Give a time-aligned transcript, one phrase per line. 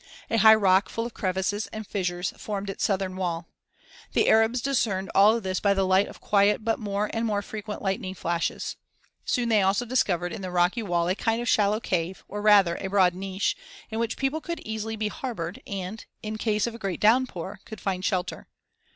[0.31, 3.47] A high rock full of crevices and fissures formed its southern wall.
[4.13, 7.83] The Arabs discerned all this by the light of quiet but more and more frequent
[7.83, 8.77] lightning flashes.
[9.25, 12.79] Soon they also discovered in the rocky wall a kind of shallow cave or, rather,
[12.81, 13.55] a broad niche,
[13.91, 17.79] in which people could easily be harbored and, in case of a great downpour, could
[17.79, 18.47] find shelter.